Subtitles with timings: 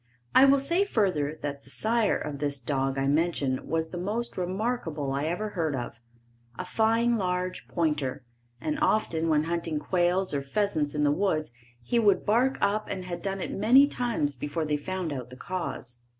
[0.33, 4.35] I will say further that the sire of this dog I mention was the most
[4.35, 5.99] remarkable I ever heard of
[6.57, 8.23] a fine large pointer,
[8.59, 11.51] and often when hunting quails or pheasants in the woods
[11.83, 15.37] he would bark up and had done it many times before they found out the
[15.37, 16.01] cause.